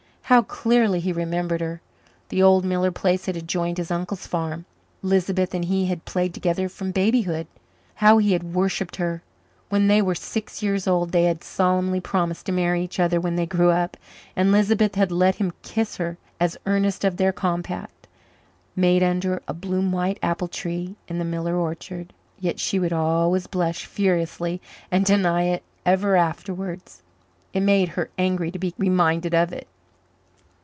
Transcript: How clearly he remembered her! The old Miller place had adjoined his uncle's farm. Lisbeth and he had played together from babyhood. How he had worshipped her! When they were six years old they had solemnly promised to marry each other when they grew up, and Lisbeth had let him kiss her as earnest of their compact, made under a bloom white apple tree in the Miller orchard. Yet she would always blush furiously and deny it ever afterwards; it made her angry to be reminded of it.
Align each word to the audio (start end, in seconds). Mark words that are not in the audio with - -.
How 0.25 0.43
clearly 0.43 1.01
he 1.01 1.11
remembered 1.11 1.59
her! 1.59 1.81
The 2.29 2.41
old 2.41 2.63
Miller 2.63 2.89
place 2.89 3.25
had 3.25 3.35
adjoined 3.35 3.77
his 3.77 3.91
uncle's 3.91 4.25
farm. 4.25 4.63
Lisbeth 5.01 5.53
and 5.53 5.65
he 5.65 5.87
had 5.87 6.05
played 6.05 6.33
together 6.33 6.69
from 6.69 6.91
babyhood. 6.93 7.47
How 7.95 8.17
he 8.17 8.31
had 8.31 8.53
worshipped 8.55 8.95
her! 8.95 9.23
When 9.67 9.89
they 9.89 10.01
were 10.01 10.15
six 10.15 10.63
years 10.63 10.87
old 10.87 11.11
they 11.11 11.23
had 11.25 11.43
solemnly 11.43 11.99
promised 11.99 12.45
to 12.45 12.53
marry 12.53 12.81
each 12.81 12.97
other 12.97 13.19
when 13.19 13.35
they 13.35 13.45
grew 13.45 13.71
up, 13.71 13.97
and 14.33 14.53
Lisbeth 14.53 14.95
had 14.95 15.11
let 15.11 15.35
him 15.35 15.51
kiss 15.63 15.97
her 15.97 16.17
as 16.39 16.55
earnest 16.65 17.03
of 17.03 17.17
their 17.17 17.33
compact, 17.33 18.07
made 18.73 19.03
under 19.03 19.41
a 19.49 19.53
bloom 19.53 19.91
white 19.91 20.17
apple 20.23 20.47
tree 20.47 20.95
in 21.09 21.19
the 21.19 21.25
Miller 21.25 21.57
orchard. 21.57 22.13
Yet 22.39 22.57
she 22.57 22.79
would 22.79 22.93
always 22.93 23.47
blush 23.47 23.85
furiously 23.85 24.61
and 24.91 25.03
deny 25.03 25.43
it 25.47 25.63
ever 25.85 26.15
afterwards; 26.15 27.01
it 27.51 27.59
made 27.59 27.89
her 27.89 28.09
angry 28.17 28.49
to 28.51 28.59
be 28.59 28.73
reminded 28.77 29.35
of 29.35 29.51
it. 29.51 29.67